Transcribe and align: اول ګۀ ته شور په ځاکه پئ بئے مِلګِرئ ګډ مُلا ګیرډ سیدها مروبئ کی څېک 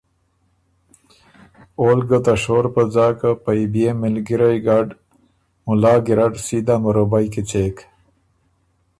اول 1.79 1.99
ګۀ 2.09 2.19
ته 2.25 2.33
شور 2.43 2.65
په 2.75 2.81
ځاکه 2.95 3.29
پئ 3.43 3.61
بئے 3.71 3.89
مِلګِرئ 4.01 4.57
ګډ 4.67 4.87
مُلا 5.65 5.93
ګیرډ 6.05 6.33
سیدها 6.47 6.75
مروبئ 6.83 7.25
کی 7.33 7.41
څېک 7.49 7.77